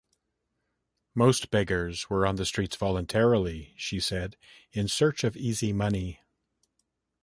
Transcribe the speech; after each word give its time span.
Most 1.13 1.51
beggars 1.51 2.09
were 2.09 2.25
on 2.25 2.35
the 2.37 2.45
streets 2.47 2.75
voluntarily, 2.75 3.75
she 3.77 3.99
said, 3.99 4.35
in 4.71 4.87
search 4.87 5.23
of 5.23 5.37
easy 5.37 5.73
money. 5.73 6.21